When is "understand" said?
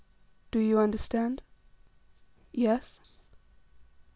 0.79-1.43